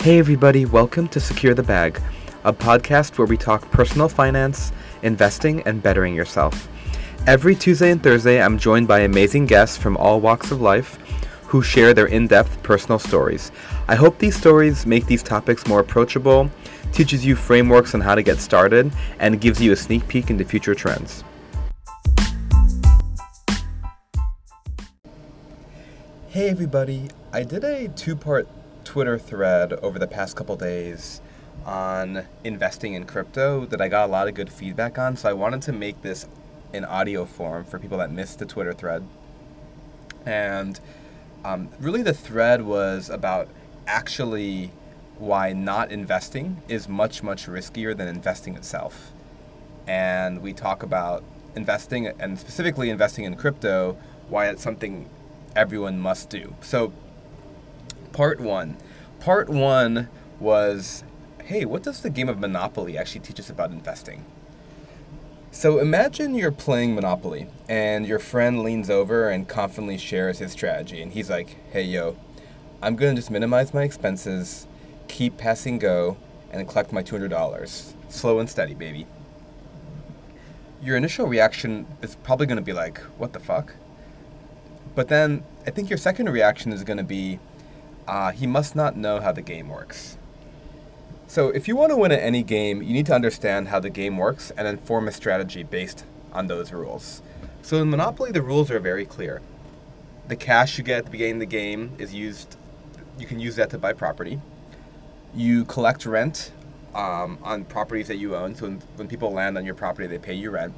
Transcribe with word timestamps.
Hey, 0.00 0.20
everybody, 0.20 0.64
welcome 0.64 1.08
to 1.08 1.18
Secure 1.18 1.54
the 1.54 1.62
Bag, 1.64 2.00
a 2.44 2.52
podcast 2.52 3.18
where 3.18 3.26
we 3.26 3.36
talk 3.36 3.68
personal 3.72 4.08
finance, 4.08 4.70
investing, 5.02 5.60
and 5.62 5.82
bettering 5.82 6.14
yourself. 6.14 6.68
Every 7.26 7.56
Tuesday 7.56 7.90
and 7.90 8.00
Thursday, 8.00 8.40
I'm 8.40 8.58
joined 8.58 8.86
by 8.86 9.00
amazing 9.00 9.46
guests 9.46 9.76
from 9.76 9.96
all 9.96 10.20
walks 10.20 10.52
of 10.52 10.60
life 10.60 10.98
who 11.48 11.62
share 11.62 11.92
their 11.94 12.06
in 12.06 12.28
depth 12.28 12.62
personal 12.62 13.00
stories. 13.00 13.50
I 13.88 13.96
hope 13.96 14.18
these 14.18 14.36
stories 14.36 14.86
make 14.86 15.04
these 15.06 15.22
topics 15.22 15.66
more 15.66 15.80
approachable, 15.80 16.48
teaches 16.92 17.26
you 17.26 17.34
frameworks 17.34 17.92
on 17.92 18.00
how 18.00 18.14
to 18.14 18.22
get 18.22 18.38
started, 18.38 18.92
and 19.18 19.40
gives 19.40 19.60
you 19.60 19.72
a 19.72 19.76
sneak 19.76 20.06
peek 20.06 20.30
into 20.30 20.44
future 20.44 20.76
trends. 20.76 21.24
Hey, 26.28 26.50
everybody, 26.50 27.10
I 27.32 27.42
did 27.42 27.64
a 27.64 27.88
two 27.88 28.14
part 28.14 28.46
Twitter 28.88 29.18
thread 29.18 29.74
over 29.82 29.98
the 29.98 30.06
past 30.06 30.34
couple 30.34 30.56
days 30.56 31.20
on 31.66 32.24
investing 32.42 32.94
in 32.94 33.04
crypto 33.04 33.66
that 33.66 33.82
I 33.82 33.88
got 33.88 34.08
a 34.08 34.10
lot 34.10 34.28
of 34.28 34.34
good 34.34 34.50
feedback 34.50 34.96
on. 34.96 35.14
So 35.14 35.28
I 35.28 35.34
wanted 35.34 35.60
to 35.62 35.74
make 35.74 36.00
this 36.00 36.26
in 36.72 36.86
audio 36.86 37.26
form 37.26 37.64
for 37.64 37.78
people 37.78 37.98
that 37.98 38.10
missed 38.10 38.38
the 38.38 38.46
Twitter 38.46 38.72
thread. 38.72 39.06
And 40.24 40.80
um, 41.44 41.68
really, 41.78 42.00
the 42.00 42.14
thread 42.14 42.62
was 42.62 43.10
about 43.10 43.48
actually 43.86 44.70
why 45.18 45.52
not 45.52 45.92
investing 45.92 46.62
is 46.66 46.88
much, 46.88 47.22
much 47.22 47.46
riskier 47.46 47.94
than 47.94 48.08
investing 48.08 48.56
itself. 48.56 49.12
And 49.86 50.40
we 50.40 50.54
talk 50.54 50.82
about 50.82 51.22
investing 51.54 52.06
and 52.06 52.38
specifically 52.38 52.88
investing 52.88 53.26
in 53.26 53.36
crypto, 53.36 53.98
why 54.30 54.48
it's 54.48 54.62
something 54.62 55.10
everyone 55.54 56.00
must 56.00 56.30
do. 56.30 56.54
So, 56.62 56.90
part 58.12 58.40
one. 58.40 58.76
Part 59.20 59.48
one 59.48 60.08
was 60.38 61.04
hey, 61.44 61.64
what 61.64 61.82
does 61.82 62.02
the 62.02 62.10
game 62.10 62.28
of 62.28 62.38
Monopoly 62.38 62.98
actually 62.98 63.22
teach 63.22 63.40
us 63.40 63.48
about 63.48 63.70
investing? 63.70 64.22
So 65.50 65.78
imagine 65.78 66.34
you're 66.34 66.52
playing 66.52 66.94
Monopoly 66.94 67.48
and 67.70 68.06
your 68.06 68.18
friend 68.18 68.62
leans 68.62 68.90
over 68.90 69.30
and 69.30 69.48
confidently 69.48 69.96
shares 69.96 70.40
his 70.40 70.52
strategy. 70.52 71.00
And 71.00 71.10
he's 71.10 71.30
like, 71.30 71.56
hey, 71.72 71.84
yo, 71.84 72.18
I'm 72.82 72.96
going 72.96 73.14
to 73.14 73.18
just 73.18 73.30
minimize 73.30 73.72
my 73.72 73.82
expenses, 73.82 74.66
keep 75.08 75.38
passing 75.38 75.78
go, 75.78 76.18
and 76.52 76.68
collect 76.68 76.92
my 76.92 77.02
$200. 77.02 77.94
Slow 78.10 78.38
and 78.38 78.48
steady, 78.48 78.74
baby. 78.74 79.06
Your 80.82 80.98
initial 80.98 81.26
reaction 81.26 81.86
is 82.02 82.14
probably 82.16 82.46
going 82.46 82.58
to 82.58 82.62
be 82.62 82.74
like, 82.74 82.98
what 83.16 83.32
the 83.32 83.40
fuck? 83.40 83.74
But 84.94 85.08
then 85.08 85.42
I 85.66 85.70
think 85.70 85.88
your 85.88 85.96
second 85.96 86.28
reaction 86.28 86.72
is 86.72 86.84
going 86.84 86.98
to 86.98 87.04
be, 87.04 87.40
uh, 88.08 88.32
he 88.32 88.46
must 88.46 88.74
not 88.74 88.96
know 88.96 89.20
how 89.20 89.30
the 89.30 89.42
game 89.42 89.68
works. 89.68 90.16
So, 91.26 91.50
if 91.50 91.68
you 91.68 91.76
want 91.76 91.90
to 91.90 91.96
win 91.96 92.10
at 92.10 92.22
any 92.22 92.42
game, 92.42 92.82
you 92.82 92.94
need 92.94 93.04
to 93.06 93.14
understand 93.14 93.68
how 93.68 93.80
the 93.80 93.90
game 93.90 94.16
works 94.16 94.50
and 94.56 94.66
then 94.66 94.78
form 94.78 95.06
a 95.06 95.12
strategy 95.12 95.62
based 95.62 96.06
on 96.32 96.46
those 96.46 96.72
rules. 96.72 97.20
So, 97.60 97.82
in 97.82 97.90
Monopoly, 97.90 98.32
the 98.32 98.40
rules 98.40 98.70
are 98.70 98.80
very 98.80 99.04
clear. 99.04 99.42
The 100.26 100.36
cash 100.36 100.78
you 100.78 100.84
get 100.84 100.98
at 100.98 101.04
the 101.04 101.10
beginning 101.10 101.34
of 101.34 101.40
the 101.40 101.46
game 101.46 101.92
is 101.98 102.14
used, 102.14 102.56
you 103.18 103.26
can 103.26 103.38
use 103.38 103.56
that 103.56 103.68
to 103.70 103.78
buy 103.78 103.92
property. 103.92 104.40
You 105.34 105.66
collect 105.66 106.06
rent 106.06 106.50
um, 106.94 107.38
on 107.42 107.66
properties 107.66 108.08
that 108.08 108.16
you 108.16 108.34
own. 108.34 108.54
So, 108.54 108.64
when, 108.64 108.80
when 108.96 109.06
people 109.06 109.30
land 109.30 109.58
on 109.58 109.66
your 109.66 109.74
property, 109.74 110.06
they 110.06 110.18
pay 110.18 110.32
you 110.32 110.50
rent. 110.50 110.72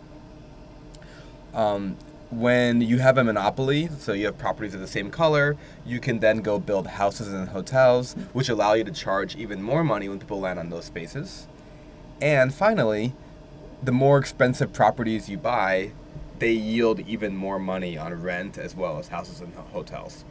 Um, 1.55 1.97
when 2.31 2.81
you 2.81 2.99
have 2.99 3.19
a 3.19 3.25
monopoly, 3.25 3.89
so 3.99 4.13
you 4.13 4.27
have 4.27 4.39
properties 4.39 4.75
of 4.75 4.81
the 4.81 4.87
same 4.87 5.11
color, 5.11 5.57
you 5.85 5.99
can 5.99 6.21
then 6.21 6.39
go 6.43 6.59
build 6.59 6.87
houses 6.87 7.33
and 7.33 7.49
hotels, 7.49 8.15
which 8.33 8.49
allow 8.49 8.75
you 8.75 8.85
to 8.85 8.93
charge 8.93 9.35
even 9.37 9.63
more 9.63 9.83
money 9.83 10.09
when 10.09 10.19
people 10.21 10.39
land 10.39 10.59
on 10.59 10.71
those 10.71 10.85
spaces. 10.85 11.49
And 12.21 12.55
finally, 12.55 13.15
the 13.83 13.93
more 13.93 14.19
expensive 14.19 14.73
properties 14.73 15.29
you 15.29 15.39
buy, 15.39 15.93
they 16.39 16.53
yield 16.53 17.01
even 17.01 17.37
more 17.37 17.59
money 17.59 17.99
on 17.99 18.15
rent 18.15 18.59
as 18.59 18.77
well 18.77 18.99
as 18.99 19.09
houses 19.09 19.41
and 19.41 19.53
hotels. 19.55 20.25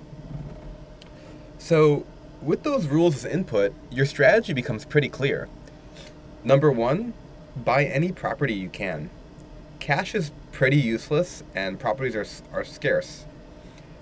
So, 1.57 2.05
with 2.41 2.63
those 2.63 2.87
rules 2.87 3.17
as 3.17 3.25
input, 3.25 3.73
your 3.91 4.05
strategy 4.05 4.53
becomes 4.53 4.85
pretty 4.85 5.09
clear. 5.09 5.49
Number 6.45 6.71
one, 6.71 7.13
buy 7.57 7.83
any 7.83 8.13
property 8.13 8.53
you 8.53 8.69
can. 8.69 9.09
Cash 9.79 10.13
is 10.13 10.31
pretty 10.51 10.77
useless 10.77 11.43
and 11.55 11.79
properties 11.79 12.15
are, 12.15 12.57
are 12.57 12.65
scarce. 12.65 13.25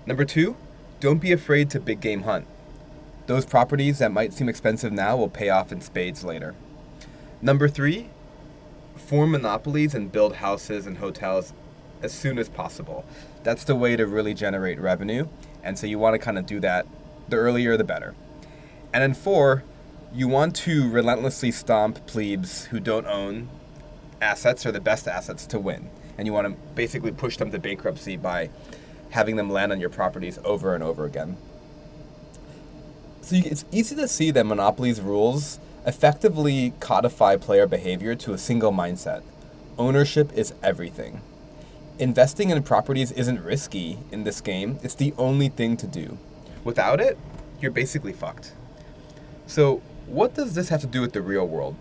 Number 0.06 0.26
two, 0.26 0.56
don't 1.00 1.20
be 1.20 1.32
afraid 1.32 1.70
to 1.72 1.80
big 1.80 2.00
game 2.00 2.24
hunt. 2.24 2.48
Those 3.28 3.46
properties 3.46 4.00
that 4.00 4.12
might 4.12 4.34
seem 4.34 4.50
expensive 4.50 4.92
now 4.92 5.18
will 5.18 5.30
pay 5.30 5.50
off 5.50 5.72
in 5.72 5.82
spades 5.82 6.24
later. 6.24 6.56
Number 7.42 7.68
three, 7.68 8.10
form 8.96 9.32
monopolies 9.32 9.94
and 9.94 10.12
build 10.12 10.38
houses 10.38 10.88
and 10.88 10.98
hotels 10.98 11.54
as 12.02 12.14
soon 12.14 12.40
as 12.40 12.50
possible. 12.50 13.06
That's 13.44 13.64
the 13.64 13.76
way 13.76 13.96
to 13.96 14.08
really 14.08 14.34
generate 14.34 14.80
revenue. 14.80 15.28
And 15.64 15.78
so 15.78 15.88
you 15.88 16.00
want 16.00 16.14
to 16.14 16.20
kind 16.20 16.38
of 16.38 16.46
do 16.46 16.60
that 16.62 16.88
the 17.30 17.36
earlier 17.36 17.78
the 17.78 17.84
better. 17.84 18.16
And 18.94 19.04
then 19.04 19.14
four, 19.14 19.64
you 20.14 20.28
want 20.28 20.56
to 20.58 20.90
relentlessly 20.90 21.52
stomp 21.52 22.06
plebes 22.08 22.66
who 22.66 22.80
don't 22.80 23.06
own 23.06 23.50
assets 24.22 24.66
or 24.66 24.72
the 24.72 24.82
best 24.82 25.08
assets 25.08 25.46
to 25.48 25.60
win 25.60 25.90
and 26.18 26.26
you 26.26 26.34
want 26.34 26.48
to 26.48 26.74
basically 26.74 27.12
push 27.12 27.38
them 27.38 27.52
to 27.52 27.60
bankruptcy 27.60 28.18
by 28.18 28.50
having 29.12 29.36
them 29.36 29.50
land 29.50 29.72
on 29.72 29.80
your 29.80 29.90
properties 29.90 30.40
over 30.44 30.74
and 30.74 30.84
over 30.84 31.06
again. 31.06 31.38
So 33.22 33.36
you, 33.36 33.44
it's 33.46 33.66
easy 33.72 33.96
to 33.96 34.08
see 34.08 34.32
that 34.32 34.46
Monopoly's 34.46 35.00
rules 35.00 35.60
effectively 35.86 36.74
codify 36.80 37.38
player 37.38 37.68
behavior 37.68 38.16
to 38.16 38.34
a 38.34 38.38
single 38.38 38.72
mindset. 38.72 39.22
Ownership 39.78 40.34
is 40.34 40.54
everything. 40.64 41.22
Investing 42.00 42.50
in 42.50 42.62
properties 42.64 43.12
isn't 43.12 43.44
risky 43.44 44.00
in 44.12 44.24
this 44.24 44.42
game, 44.42 44.80
it's 44.84 44.96
the 44.96 45.14
only 45.18 45.50
thing 45.50 45.78
to 45.78 45.88
do. 45.88 46.18
Without 46.64 47.00
it, 47.00 47.18
you're 47.62 47.72
basically 47.72 48.14
fucked. 48.14 48.54
So, 49.46 49.82
what 50.06 50.36
does 50.36 50.54
this 50.54 50.70
have 50.70 50.82
to 50.82 50.88
do 50.88 51.02
with 51.02 51.14
the 51.14 51.22
real 51.22 51.48
world? 51.48 51.76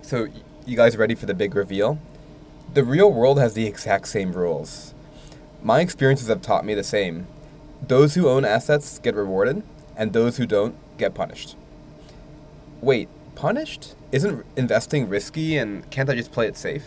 So, 0.00 0.28
you 0.64 0.76
guys 0.76 0.96
ready 0.96 1.14
for 1.14 1.26
the 1.26 1.34
big 1.34 1.54
reveal? 1.54 1.98
The 2.72 2.84
real 2.84 3.12
world 3.12 3.38
has 3.38 3.54
the 3.54 3.66
exact 3.66 4.06
same 4.08 4.32
rules. 4.32 4.94
My 5.62 5.80
experiences 5.80 6.28
have 6.28 6.42
taught 6.42 6.64
me 6.64 6.74
the 6.74 6.84
same. 6.84 7.26
Those 7.86 8.14
who 8.14 8.28
own 8.28 8.44
assets 8.44 8.98
get 8.98 9.14
rewarded, 9.14 9.62
and 9.96 10.12
those 10.12 10.36
who 10.36 10.46
don't 10.46 10.76
get 10.98 11.14
punished. 11.14 11.56
Wait, 12.80 13.08
punished? 13.34 13.94
Isn't 14.12 14.44
investing 14.56 15.08
risky 15.08 15.56
and 15.56 15.88
can't 15.90 16.08
I 16.08 16.14
just 16.14 16.32
play 16.32 16.46
it 16.46 16.56
safe? 16.56 16.84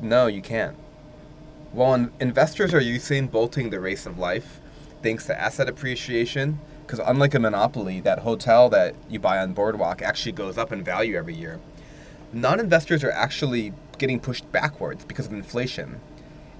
No, 0.00 0.26
you 0.26 0.40
can't. 0.40 0.76
While 1.72 2.08
investors 2.18 2.72
are 2.72 2.80
Usain 2.80 3.30
bolting 3.30 3.70
the 3.70 3.80
race 3.80 4.06
of 4.06 4.18
life, 4.18 4.60
thanks 5.02 5.26
to 5.26 5.38
asset 5.38 5.68
appreciation, 5.68 6.60
because 6.86 6.98
unlike 7.00 7.34
a 7.34 7.38
monopoly, 7.38 8.00
that 8.00 8.20
hotel 8.20 8.70
that 8.70 8.94
you 9.08 9.18
buy 9.18 9.38
on 9.38 9.52
Boardwalk 9.52 10.00
actually 10.00 10.32
goes 10.32 10.56
up 10.56 10.72
in 10.72 10.82
value 10.82 11.16
every 11.16 11.34
year. 11.34 11.60
Non 12.32 12.60
investors 12.60 13.02
are 13.04 13.10
actually 13.10 13.72
getting 13.96 14.20
pushed 14.20 14.50
backwards 14.52 15.04
because 15.04 15.26
of 15.26 15.32
inflation. 15.32 15.98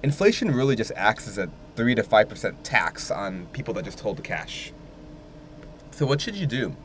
Inflation 0.01 0.49
really 0.51 0.75
just 0.75 0.91
acts 0.95 1.27
as 1.27 1.37
a 1.37 1.49
3 1.75 1.93
to 1.95 2.03
5% 2.03 2.55
tax 2.63 3.11
on 3.11 3.45
people 3.47 3.75
that 3.75 3.85
just 3.85 3.99
hold 3.99 4.17
the 4.17 4.23
cash. 4.23 4.73
So, 5.91 6.07
what 6.07 6.21
should 6.21 6.35
you 6.35 6.47
do? 6.47 6.75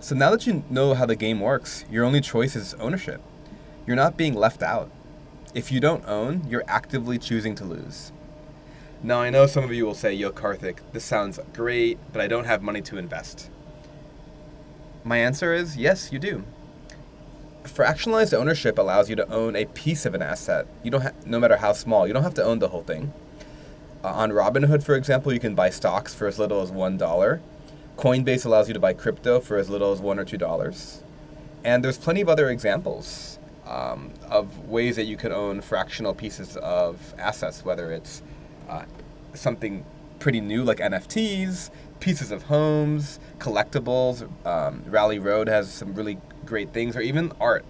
So, 0.00 0.16
now 0.16 0.30
that 0.30 0.46
you 0.46 0.64
know 0.70 0.94
how 0.94 1.06
the 1.06 1.14
game 1.14 1.40
works, 1.40 1.84
your 1.88 2.04
only 2.04 2.20
choice 2.20 2.56
is 2.56 2.74
ownership. 2.74 3.20
You're 3.86 3.96
not 3.96 4.16
being 4.16 4.34
left 4.34 4.62
out. 4.62 4.90
If 5.54 5.70
you 5.70 5.78
don't 5.78 6.04
own, 6.08 6.48
you're 6.48 6.64
actively 6.66 7.18
choosing 7.18 7.54
to 7.56 7.64
lose. 7.64 8.10
Now, 9.04 9.20
I 9.20 9.30
know 9.30 9.46
some 9.46 9.62
of 9.62 9.72
you 9.72 9.86
will 9.86 9.94
say, 9.94 10.12
Yo, 10.12 10.32
Karthik, 10.32 10.78
this 10.92 11.04
sounds 11.04 11.38
great, 11.52 11.98
but 12.12 12.20
I 12.20 12.26
don't 12.26 12.46
have 12.46 12.60
money 12.60 12.80
to 12.82 12.98
invest. 12.98 13.50
My 15.04 15.18
answer 15.18 15.52
is 15.54 15.76
yes, 15.76 16.10
you 16.10 16.18
do 16.18 16.44
fractionalized 17.64 18.32
ownership 18.34 18.78
allows 18.78 19.10
you 19.10 19.16
to 19.16 19.28
own 19.30 19.56
a 19.56 19.64
piece 19.66 20.06
of 20.06 20.14
an 20.14 20.22
asset. 20.22 20.66
You 20.82 20.90
don't 20.90 21.02
ha- 21.02 21.12
no 21.26 21.40
matter 21.40 21.56
how 21.56 21.72
small. 21.72 22.06
You 22.06 22.12
don't 22.12 22.22
have 22.22 22.34
to 22.34 22.44
own 22.44 22.58
the 22.58 22.68
whole 22.68 22.82
thing. 22.82 23.12
Uh, 24.02 24.08
on 24.08 24.30
Robinhood, 24.30 24.82
for 24.82 24.94
example, 24.94 25.32
you 25.32 25.40
can 25.40 25.54
buy 25.54 25.70
stocks 25.70 26.14
for 26.14 26.26
as 26.26 26.38
little 26.38 26.60
as 26.60 26.70
one 26.70 26.96
dollar. 26.96 27.40
Coinbase 27.96 28.44
allows 28.44 28.68
you 28.68 28.74
to 28.74 28.80
buy 28.80 28.92
crypto 28.92 29.40
for 29.40 29.56
as 29.56 29.70
little 29.70 29.92
as 29.92 30.00
one 30.00 30.18
or 30.18 30.24
two 30.24 30.36
dollars. 30.36 31.02
And 31.64 31.82
there's 31.82 31.96
plenty 31.96 32.20
of 32.20 32.28
other 32.28 32.50
examples 32.50 33.38
um, 33.66 34.12
of 34.28 34.68
ways 34.68 34.96
that 34.96 35.04
you 35.04 35.16
can 35.16 35.32
own 35.32 35.62
fractional 35.62 36.14
pieces 36.14 36.56
of 36.58 37.14
assets, 37.18 37.64
whether 37.64 37.90
it's 37.90 38.22
uh, 38.68 38.84
something 39.32 39.84
pretty 40.18 40.40
new 40.40 40.64
like 40.64 40.78
NFTs, 40.78 41.70
pieces 42.04 42.30
of 42.30 42.42
homes, 42.42 43.18
collectibles. 43.38 44.28
Um, 44.46 44.84
Rally 44.86 45.18
Road 45.18 45.48
has 45.48 45.72
some 45.72 45.94
really 45.94 46.18
great 46.44 46.70
things, 46.70 46.96
or 46.96 47.00
even 47.00 47.32
art. 47.40 47.64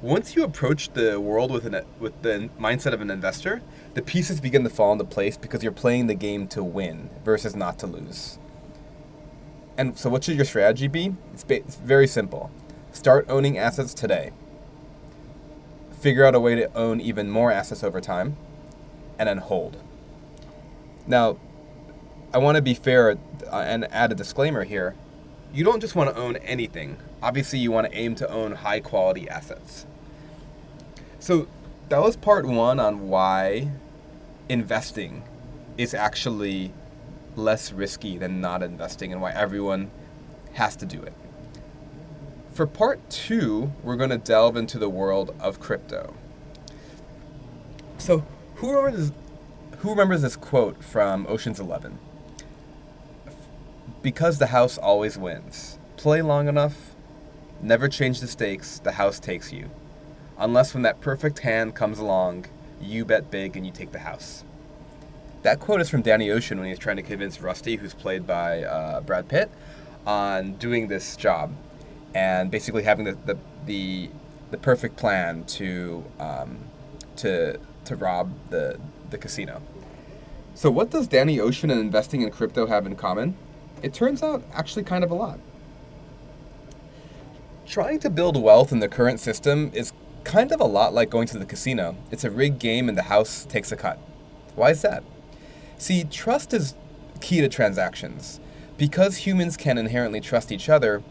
Once 0.00 0.36
you 0.36 0.44
approach 0.44 0.92
the 0.92 1.20
world 1.20 1.50
with 1.50 1.66
an 1.66 1.84
with 1.98 2.22
the 2.22 2.48
mindset 2.56 2.92
of 2.92 3.00
an 3.00 3.10
investor, 3.10 3.60
the 3.94 4.00
pieces 4.00 4.40
begin 4.40 4.62
to 4.62 4.70
fall 4.70 4.92
into 4.92 5.04
place 5.04 5.36
because 5.36 5.64
you're 5.64 5.72
playing 5.72 6.06
the 6.06 6.14
game 6.14 6.46
to 6.46 6.62
win 6.62 7.10
versus 7.24 7.56
not 7.56 7.80
to 7.80 7.88
lose. 7.88 8.38
And 9.76 9.98
so, 9.98 10.08
what 10.08 10.22
should 10.22 10.36
your 10.36 10.44
strategy 10.44 10.86
be? 10.86 11.16
It's, 11.34 11.42
ba- 11.42 11.56
it's 11.56 11.76
very 11.76 12.06
simple. 12.06 12.52
Start 12.92 13.26
owning 13.28 13.58
assets 13.58 13.92
today. 13.92 14.30
Figure 15.98 16.24
out 16.24 16.36
a 16.36 16.40
way 16.40 16.54
to 16.54 16.72
own 16.76 17.00
even 17.00 17.28
more 17.28 17.50
assets 17.50 17.82
over 17.82 18.00
time, 18.00 18.36
and 19.18 19.28
then 19.28 19.38
hold. 19.38 19.82
Now, 21.08 21.38
I 22.32 22.38
want 22.38 22.56
to 22.56 22.62
be 22.62 22.74
fair 22.74 23.18
uh, 23.50 23.56
and 23.56 23.84
add 23.92 24.12
a 24.12 24.14
disclaimer 24.14 24.62
here. 24.62 24.94
You 25.52 25.64
don't 25.64 25.80
just 25.80 25.96
want 25.96 26.14
to 26.14 26.20
own 26.20 26.36
anything. 26.36 26.96
Obviously, 27.22 27.58
you 27.58 27.72
want 27.72 27.90
to 27.90 27.96
aim 27.96 28.14
to 28.16 28.30
own 28.30 28.52
high 28.52 28.80
quality 28.80 29.28
assets. 29.28 29.84
So, 31.18 31.48
that 31.88 32.00
was 32.00 32.16
part 32.16 32.46
one 32.46 32.78
on 32.78 33.08
why 33.08 33.72
investing 34.48 35.24
is 35.76 35.92
actually 35.92 36.72
less 37.34 37.72
risky 37.72 38.16
than 38.16 38.40
not 38.40 38.62
investing 38.62 39.12
and 39.12 39.20
why 39.20 39.32
everyone 39.32 39.90
has 40.52 40.76
to 40.76 40.86
do 40.86 41.02
it. 41.02 41.12
For 42.52 42.64
part 42.64 43.10
two, 43.10 43.72
we're 43.82 43.96
going 43.96 44.10
to 44.10 44.18
delve 44.18 44.56
into 44.56 44.78
the 44.78 44.88
world 44.88 45.34
of 45.40 45.58
crypto. 45.58 46.14
So, 47.98 48.24
who 48.56 48.72
remembers, 48.72 49.10
who 49.78 49.90
remembers 49.90 50.22
this 50.22 50.36
quote 50.36 50.84
from 50.84 51.26
Ocean's 51.28 51.58
Eleven? 51.58 51.98
Because 54.02 54.38
the 54.38 54.46
house 54.46 54.78
always 54.78 55.18
wins. 55.18 55.78
Play 55.96 56.22
long 56.22 56.48
enough, 56.48 56.94
never 57.60 57.88
change 57.88 58.20
the 58.20 58.26
stakes, 58.26 58.78
the 58.78 58.92
house 58.92 59.20
takes 59.20 59.52
you. 59.52 59.70
Unless 60.38 60.72
when 60.72 60.82
that 60.84 61.00
perfect 61.00 61.40
hand 61.40 61.74
comes 61.74 61.98
along, 61.98 62.46
you 62.80 63.04
bet 63.04 63.30
big 63.30 63.56
and 63.56 63.66
you 63.66 63.72
take 63.72 63.92
the 63.92 63.98
house. 63.98 64.44
That 65.42 65.60
quote 65.60 65.80
is 65.80 65.90
from 65.90 66.02
Danny 66.02 66.30
Ocean 66.30 66.58
when 66.58 66.68
he's 66.68 66.78
trying 66.78 66.96
to 66.96 67.02
convince 67.02 67.40
Rusty, 67.40 67.76
who's 67.76 67.94
played 67.94 68.26
by 68.26 68.62
uh, 68.62 69.00
Brad 69.00 69.28
Pitt, 69.28 69.50
on 70.06 70.54
doing 70.54 70.88
this 70.88 71.16
job 71.16 71.52
and 72.14 72.50
basically 72.50 72.82
having 72.82 73.04
the 73.04 73.16
the, 73.26 73.38
the, 73.66 74.10
the 74.50 74.58
perfect 74.58 74.96
plan 74.96 75.44
to 75.44 76.04
um, 76.18 76.58
to 77.16 77.58
to 77.84 77.96
rob 77.96 78.32
the 78.50 78.78
the 79.10 79.18
casino. 79.18 79.62
So 80.54 80.70
what 80.70 80.90
does 80.90 81.06
Danny 81.06 81.40
Ocean 81.40 81.70
and 81.70 81.80
investing 81.80 82.22
in 82.22 82.30
crypto 82.30 82.66
have 82.66 82.86
in 82.86 82.96
common? 82.96 83.36
It 83.82 83.94
turns 83.94 84.22
out 84.22 84.42
actually 84.52 84.84
kind 84.84 85.04
of 85.04 85.10
a 85.10 85.14
lot. 85.14 85.38
Trying 87.66 88.00
to 88.00 88.10
build 88.10 88.40
wealth 88.40 88.72
in 88.72 88.80
the 88.80 88.88
current 88.88 89.20
system 89.20 89.70
is 89.72 89.92
kind 90.24 90.52
of 90.52 90.60
a 90.60 90.64
lot 90.64 90.92
like 90.92 91.08
going 91.08 91.26
to 91.28 91.38
the 91.38 91.46
casino. 91.46 91.96
It's 92.10 92.24
a 92.24 92.30
rigged 92.30 92.58
game 92.58 92.88
and 92.88 92.98
the 92.98 93.04
house 93.04 93.44
takes 93.44 93.72
a 93.72 93.76
cut. 93.76 93.98
Why 94.54 94.70
is 94.70 94.82
that? 94.82 95.02
See, 95.78 96.04
trust 96.04 96.52
is 96.52 96.74
key 97.20 97.40
to 97.40 97.48
transactions. 97.48 98.40
Because 98.76 99.18
humans 99.18 99.56
can 99.56 99.78
inherently 99.78 100.20
trust 100.20 100.50
each 100.50 100.68
other, 100.68 101.02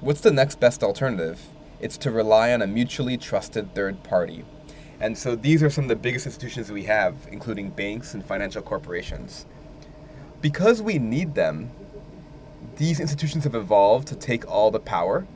what's 0.00 0.20
the 0.20 0.30
next 0.30 0.60
best 0.60 0.82
alternative? 0.82 1.40
It's 1.80 1.96
to 1.98 2.10
rely 2.10 2.52
on 2.52 2.60
a 2.60 2.66
mutually 2.66 3.16
trusted 3.16 3.74
third 3.74 4.02
party. 4.02 4.44
And 5.00 5.16
so 5.16 5.36
these 5.36 5.62
are 5.62 5.70
some 5.70 5.84
of 5.84 5.88
the 5.88 5.96
biggest 5.96 6.26
institutions 6.26 6.70
we 6.70 6.84
have, 6.84 7.14
including 7.30 7.70
banks 7.70 8.14
and 8.14 8.24
financial 8.24 8.62
corporations. 8.62 9.46
Because 10.40 10.82
we 10.82 10.98
need 10.98 11.34
them, 11.34 11.70
these 12.78 12.98
institutions 12.98 13.44
have 13.44 13.54
evolved 13.54 14.08
to 14.08 14.16
take 14.16 14.50
all 14.50 14.70
the 14.70 14.80
power 14.80 15.26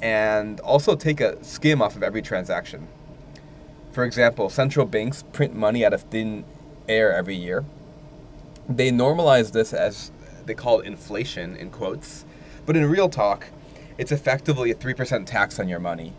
and 0.00 0.60
also 0.60 0.94
take 0.94 1.20
a 1.20 1.42
skim 1.44 1.82
off 1.82 1.96
of 1.96 2.02
every 2.02 2.22
transaction. 2.22 2.88
For 3.92 4.04
example, 4.04 4.48
central 4.48 4.86
banks 4.86 5.24
print 5.32 5.54
money 5.54 5.84
out 5.84 5.92
of 5.92 6.02
thin 6.02 6.44
air 6.88 7.12
every 7.12 7.34
year 7.34 7.64
they 8.68 8.90
normalize 8.90 9.52
this 9.52 9.72
as 9.72 10.10
they 10.44 10.54
call 10.54 10.80
it 10.80 10.86
inflation 10.86 11.56
in 11.56 11.70
quotes, 11.70 12.24
but 12.66 12.76
in 12.76 12.84
real 12.88 13.08
talk, 13.08 13.46
it's 13.96 14.12
effectively 14.12 14.70
a 14.70 14.74
3% 14.74 15.26
tax 15.26 15.58
on 15.58 15.68
your 15.68 15.80
money. 15.80 16.12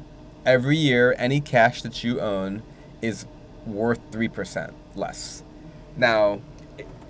Every 0.45 0.77
year, 0.77 1.15
any 1.17 1.41
cash 1.41 1.81
that 1.83 2.03
you 2.03 2.19
own 2.19 2.63
is 3.01 3.25
worth 3.65 3.99
3% 4.11 4.73
less. 4.95 5.43
Now, 5.95 6.41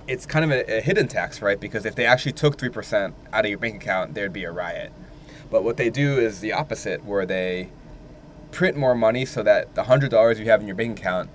it's 0.09 0.25
kind 0.25 0.43
of 0.43 0.51
a, 0.51 0.77
a, 0.77 0.81
hidden 0.81 1.07
tax, 1.07 1.41
right? 1.41 1.59
Because 1.59 1.85
if 1.85 1.93
they 1.93 2.05
actually 2.05 2.31
took 2.31 2.57
3% 2.57 3.13
out 3.31 3.45
of 3.45 3.49
your 3.49 3.59
bank 3.59 3.75
account, 3.75 4.15
there'd 4.15 4.33
be 4.33 4.43
a 4.43 4.51
riot. 4.51 4.91
But 5.51 5.63
what 5.63 5.77
they 5.77 5.91
do 5.91 6.17
is 6.17 6.39
the 6.39 6.51
opposite, 6.51 7.05
where 7.05 7.27
they 7.27 7.69
print 8.51 8.75
more 8.75 8.95
money 8.95 9.23
so 9.25 9.43
that 9.43 9.75
the 9.75 9.83
$100 9.83 10.39
you 10.39 10.45
have 10.45 10.61
in 10.61 10.67
your 10.67 10.75
bank 10.75 10.99
account 10.99 11.29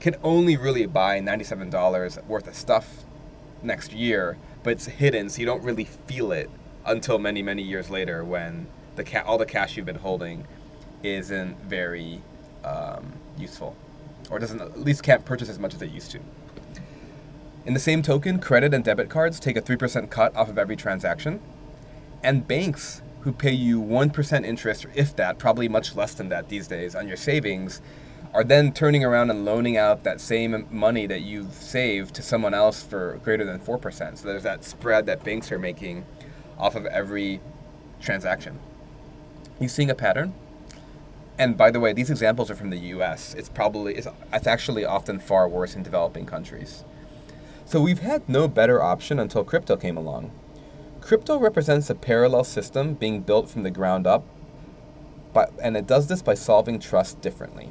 can 0.00 0.16
only 0.24 0.56
really 0.56 0.86
buy 0.86 1.20
$97 1.20 2.26
worth 2.26 2.48
of 2.48 2.54
stuff 2.54 3.04
next 3.62 3.92
year, 3.92 4.36
but 4.64 4.70
it's 4.70 4.86
hidden, 4.86 5.28
so 5.30 5.38
you 5.38 5.46
don't 5.46 5.62
really 5.62 5.84
feel 5.84 6.32
it 6.32 6.50
until 6.84 7.18
many, 7.18 7.42
many 7.42 7.62
years 7.62 7.90
later 7.90 8.24
when 8.24 8.66
the 8.96 9.04
ca- 9.04 9.22
all 9.24 9.38
the 9.38 9.46
cash 9.46 9.76
you've 9.76 9.86
been 9.86 9.96
holding 9.96 10.46
isn't 11.02 11.56
very 11.62 12.20
um, 12.64 13.12
useful, 13.38 13.76
or 14.30 14.40
doesn't 14.40 14.60
at 14.60 14.80
least 14.80 15.04
can't 15.04 15.24
purchase 15.24 15.48
as 15.48 15.58
much 15.58 15.74
as 15.74 15.80
it 15.80 15.90
used 15.90 16.10
to. 16.10 16.20
In 17.66 17.74
the 17.74 17.80
same 17.80 18.00
token, 18.00 18.38
credit 18.38 18.72
and 18.72 18.84
debit 18.84 19.10
cards 19.10 19.40
take 19.40 19.56
a 19.56 19.60
3% 19.60 20.08
cut 20.08 20.34
off 20.36 20.48
of 20.48 20.56
every 20.56 20.76
transaction, 20.76 21.40
and 22.22 22.46
banks 22.46 23.02
who 23.22 23.32
pay 23.32 23.50
you 23.50 23.82
1% 23.82 24.46
interest, 24.46 24.86
if 24.94 25.16
that, 25.16 25.38
probably 25.38 25.68
much 25.68 25.96
less 25.96 26.14
than 26.14 26.28
that 26.28 26.48
these 26.48 26.68
days, 26.68 26.94
on 26.94 27.08
your 27.08 27.16
savings 27.16 27.82
are 28.32 28.44
then 28.44 28.72
turning 28.72 29.04
around 29.04 29.30
and 29.30 29.44
loaning 29.44 29.76
out 29.76 30.04
that 30.04 30.20
same 30.20 30.66
money 30.70 31.06
that 31.06 31.22
you've 31.22 31.52
saved 31.54 32.14
to 32.14 32.22
someone 32.22 32.54
else 32.54 32.84
for 32.84 33.18
greater 33.24 33.44
than 33.44 33.58
4%. 33.58 34.18
So 34.18 34.28
there's 34.28 34.44
that 34.44 34.62
spread 34.62 35.06
that 35.06 35.24
banks 35.24 35.50
are 35.50 35.58
making 35.58 36.04
off 36.58 36.76
of 36.76 36.86
every 36.86 37.40
transaction. 38.00 38.60
You 39.58 39.68
seeing 39.68 39.90
a 39.90 39.94
pattern? 39.94 40.34
And 41.38 41.56
by 41.56 41.70
the 41.72 41.80
way, 41.80 41.92
these 41.92 42.10
examples 42.10 42.48
are 42.48 42.54
from 42.54 42.70
the 42.70 42.78
US. 42.78 43.34
It's 43.34 43.48
probably 43.48 43.96
it's, 43.96 44.06
it's 44.32 44.46
actually 44.46 44.84
often 44.84 45.18
far 45.18 45.48
worse 45.48 45.74
in 45.74 45.82
developing 45.82 46.26
countries. 46.26 46.84
So 47.66 47.80
we've 47.80 47.98
had 47.98 48.28
no 48.28 48.46
better 48.46 48.80
option 48.80 49.18
until 49.18 49.42
crypto 49.42 49.76
came 49.76 49.96
along. 49.96 50.30
Crypto 51.00 51.36
represents 51.36 51.90
a 51.90 51.96
parallel 51.96 52.44
system 52.44 52.94
being 52.94 53.22
built 53.22 53.50
from 53.50 53.64
the 53.64 53.72
ground 53.72 54.06
up, 54.06 54.24
but, 55.32 55.52
and 55.60 55.76
it 55.76 55.84
does 55.84 56.06
this 56.06 56.22
by 56.22 56.34
solving 56.34 56.78
trust 56.78 57.20
differently. 57.20 57.70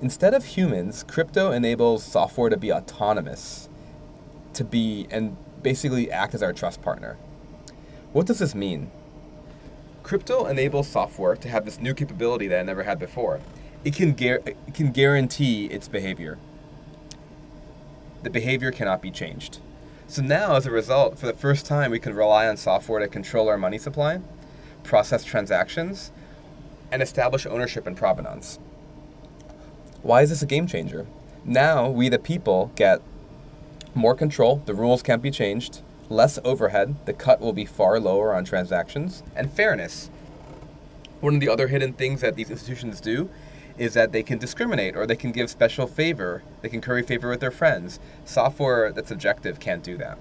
Instead 0.00 0.32
of 0.32 0.46
humans, 0.46 1.02
crypto 1.02 1.52
enables 1.52 2.02
software 2.02 2.48
to 2.48 2.56
be 2.56 2.72
autonomous, 2.72 3.68
to 4.54 4.64
be 4.64 5.06
and 5.10 5.36
basically 5.62 6.10
act 6.10 6.34
as 6.34 6.42
our 6.42 6.54
trust 6.54 6.80
partner. 6.80 7.18
What 8.14 8.26
does 8.26 8.38
this 8.38 8.54
mean? 8.54 8.90
Crypto 10.02 10.46
enables 10.46 10.88
software 10.88 11.36
to 11.36 11.48
have 11.50 11.66
this 11.66 11.78
new 11.78 11.92
capability 11.92 12.48
that 12.48 12.60
it 12.60 12.64
never 12.64 12.84
had 12.84 12.98
before. 12.98 13.40
It 13.84 13.94
can, 13.94 14.14
gar- 14.14 14.40
it 14.46 14.56
can 14.72 14.90
guarantee 14.90 15.66
its 15.66 15.86
behavior. 15.86 16.38
The 18.22 18.30
behavior 18.30 18.72
cannot 18.72 19.02
be 19.02 19.10
changed. 19.10 19.58
So 20.08 20.22
now, 20.22 20.56
as 20.56 20.66
a 20.66 20.70
result, 20.70 21.18
for 21.18 21.26
the 21.26 21.32
first 21.32 21.66
time, 21.66 21.90
we 21.90 22.00
can 22.00 22.14
rely 22.14 22.48
on 22.48 22.56
software 22.56 23.00
to 23.00 23.08
control 23.08 23.48
our 23.48 23.58
money 23.58 23.78
supply, 23.78 24.20
process 24.82 25.22
transactions, 25.22 26.10
and 26.90 27.02
establish 27.02 27.46
ownership 27.46 27.86
and 27.86 27.96
provenance. 27.96 28.58
Why 30.02 30.22
is 30.22 30.30
this 30.30 30.42
a 30.42 30.46
game 30.46 30.66
changer? 30.66 31.06
Now, 31.44 31.88
we 31.88 32.08
the 32.08 32.18
people 32.18 32.72
get 32.74 33.02
more 33.94 34.14
control, 34.14 34.62
the 34.64 34.74
rules 34.74 35.02
can't 35.02 35.22
be 35.22 35.30
changed, 35.30 35.82
less 36.08 36.38
overhead, 36.44 36.96
the 37.04 37.12
cut 37.12 37.40
will 37.40 37.52
be 37.52 37.66
far 37.66 38.00
lower 38.00 38.34
on 38.34 38.44
transactions, 38.44 39.22
and 39.36 39.52
fairness. 39.52 40.08
One 41.20 41.34
of 41.34 41.40
the 41.40 41.48
other 41.48 41.68
hidden 41.68 41.92
things 41.92 42.20
that 42.20 42.36
these 42.36 42.50
institutions 42.50 43.00
do 43.00 43.28
is 43.78 43.94
that 43.94 44.12
they 44.12 44.22
can 44.22 44.38
discriminate 44.38 44.96
or 44.96 45.06
they 45.06 45.16
can 45.16 45.32
give 45.32 45.48
special 45.48 45.86
favor, 45.86 46.42
they 46.62 46.68
can 46.68 46.80
curry 46.80 47.02
favor 47.02 47.30
with 47.30 47.40
their 47.40 47.50
friends. 47.50 48.00
Software 48.24 48.92
that's 48.92 49.10
objective 49.10 49.60
can't 49.60 49.82
do 49.82 49.96
that. 49.96 50.18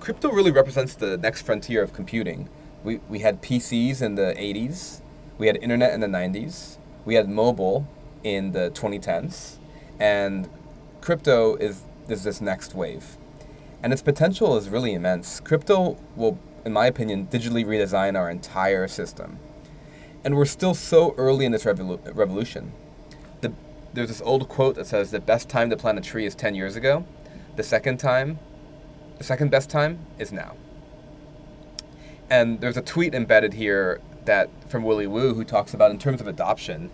Crypto 0.00 0.30
really 0.30 0.50
represents 0.50 0.94
the 0.94 1.16
next 1.16 1.42
frontier 1.42 1.82
of 1.82 1.92
computing. 1.92 2.48
We, 2.82 2.96
we 3.08 3.20
had 3.20 3.40
PCs 3.40 4.02
in 4.02 4.16
the 4.16 4.34
80s, 4.36 5.00
we 5.38 5.46
had 5.46 5.56
internet 5.58 5.92
in 5.92 6.00
the 6.00 6.08
90s, 6.08 6.76
we 7.04 7.14
had 7.14 7.28
mobile 7.28 7.86
in 8.24 8.52
the 8.52 8.70
2010s, 8.70 9.58
and 10.00 10.48
crypto 11.00 11.54
is, 11.56 11.82
is 12.08 12.24
this 12.24 12.40
next 12.40 12.74
wave. 12.74 13.16
And 13.82 13.92
its 13.92 14.02
potential 14.02 14.56
is 14.56 14.68
really 14.68 14.94
immense. 14.94 15.40
Crypto 15.40 15.96
will, 16.16 16.38
in 16.64 16.72
my 16.72 16.86
opinion, 16.86 17.26
digitally 17.26 17.64
redesign 17.64 18.18
our 18.18 18.30
entire 18.30 18.86
system. 18.86 19.38
And 20.24 20.36
we're 20.36 20.44
still 20.44 20.74
so 20.74 21.14
early 21.16 21.44
in 21.44 21.52
this 21.52 21.64
revolu- 21.64 22.14
revolution. 22.14 22.72
The, 23.40 23.52
there's 23.92 24.08
this 24.08 24.22
old 24.22 24.48
quote 24.48 24.76
that 24.76 24.86
says 24.86 25.10
the 25.10 25.20
best 25.20 25.48
time 25.48 25.70
to 25.70 25.76
plant 25.76 25.98
a 25.98 26.00
tree 26.00 26.26
is 26.26 26.34
10 26.34 26.54
years 26.54 26.76
ago. 26.76 27.04
The 27.56 27.62
second 27.62 27.98
time, 27.98 28.38
the 29.18 29.24
second 29.24 29.50
best 29.50 29.68
time 29.68 29.98
is 30.18 30.32
now. 30.32 30.56
And 32.30 32.60
there's 32.60 32.76
a 32.76 32.82
tweet 32.82 33.14
embedded 33.14 33.54
here 33.54 34.00
that 34.24 34.48
from 34.70 34.84
Willy 34.84 35.06
Woo 35.06 35.34
who 35.34 35.44
talks 35.44 35.74
about 35.74 35.90
in 35.90 35.98
terms 35.98 36.20
of 36.20 36.26
adoption, 36.26 36.90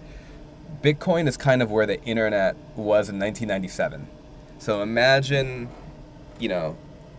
Bitcoin 0.83 1.29
is 1.29 1.37
kind 1.37 1.63
of 1.63 1.71
where 1.71 1.87
the 1.87 2.03
internet 2.05 2.57
was 2.77 3.09
in 3.09 3.19
1997. 3.19 4.09
So 4.59 4.83
imagine, 4.83 5.69
you 6.39 6.49
know, 6.49 6.77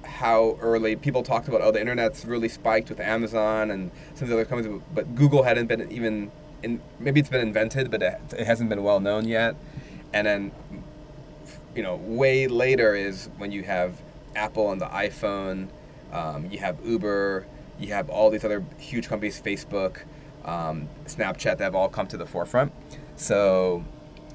how 0.10 0.58
early 0.62 0.96
people 0.96 1.24
talked 1.24 1.48
about 1.48 1.62
oh 1.62 1.72
the 1.72 1.80
internet's 1.80 2.26
really 2.26 2.50
spiked 2.50 2.90
with 2.90 3.00
Amazon 3.00 3.72
and 3.72 3.92
some 4.16 4.26
of 4.26 4.30
the 4.30 4.36
other 4.36 4.46
companies, 4.46 4.82
but 4.94 5.16
Google 5.16 5.44
hadn't 5.44 5.68
been 5.68 5.92
even 5.92 6.32
in. 6.64 6.82
Maybe 7.00 7.20
it's 7.20 7.30
been 7.30 7.42
invented, 7.42 7.90
but 7.92 8.02
it, 8.02 8.20
it 8.38 8.46
hasn't 8.46 8.70
been 8.70 8.84
well 8.84 9.00
known 9.00 9.28
yet. 9.28 9.56
And 10.14 10.26
then, 10.26 10.52
you 11.76 11.84
know, 11.84 11.96
way 11.96 12.48
later 12.48 12.96
is 12.96 13.30
when 13.38 13.52
you 13.52 13.64
have 13.64 14.02
Apple 14.36 14.72
and 14.72 14.82
the 14.82 14.88
iPhone. 14.88 15.70
Um, 16.12 16.50
you 16.52 16.60
have 16.60 16.78
Uber. 16.84 17.46
You 17.80 17.94
have 17.94 18.10
all 18.10 18.30
these 18.30 18.44
other 18.44 18.66
huge 18.78 19.08
companies, 19.08 19.42
Facebook, 19.42 20.00
um, 20.44 20.90
Snapchat, 21.06 21.58
that 21.58 21.62
have 21.62 21.76
all 21.76 21.88
come 21.88 22.08
to 22.08 22.18
the 22.18 22.26
forefront. 22.26 22.74
So 23.16 23.86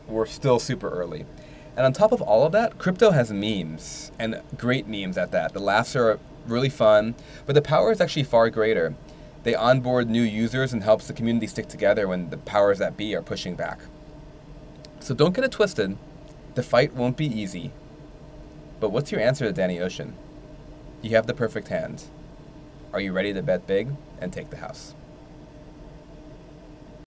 we're 0.06 0.26
still 0.26 0.58
super 0.58 0.88
early. 0.88 1.26
And 1.76 1.84
on 1.84 1.92
top 1.92 2.12
of 2.12 2.22
all 2.22 2.46
of 2.46 2.52
that, 2.52 2.78
crypto 2.78 3.10
has 3.10 3.32
memes, 3.32 4.12
and 4.18 4.40
great 4.56 4.86
memes 4.86 5.18
at 5.18 5.32
that. 5.32 5.52
The 5.52 5.60
laughs 5.60 5.96
are 5.96 6.20
really 6.46 6.68
fun, 6.68 7.14
but 7.46 7.54
the 7.54 7.62
power 7.62 7.90
is 7.90 8.00
actually 8.00 8.24
far 8.24 8.48
greater. 8.50 8.94
They 9.42 9.54
onboard 9.54 10.08
new 10.08 10.22
users 10.22 10.72
and 10.72 10.82
helps 10.82 11.06
the 11.06 11.12
community 11.12 11.46
stick 11.46 11.68
together 11.68 12.08
when 12.08 12.30
the 12.30 12.38
powers 12.38 12.78
that 12.78 12.96
be 12.96 13.14
are 13.14 13.22
pushing 13.22 13.56
back. 13.56 13.80
So 15.00 15.14
don't 15.14 15.34
get 15.34 15.44
it 15.44 15.52
twisted. 15.52 15.98
The 16.54 16.62
fight 16.62 16.94
won't 16.94 17.16
be 17.16 17.26
easy. 17.26 17.72
But 18.80 18.90
what's 18.90 19.10
your 19.10 19.20
answer 19.20 19.44
to 19.44 19.52
Danny 19.52 19.80
Ocean? 19.80 20.14
You 21.02 21.10
have 21.10 21.26
the 21.26 21.34
perfect 21.34 21.68
hand. 21.68 22.04
Are 22.92 23.00
you 23.00 23.12
ready 23.12 23.34
to 23.34 23.42
bet 23.42 23.66
big 23.66 23.88
and 24.20 24.32
take 24.32 24.50
the 24.50 24.56
house? 24.56 24.94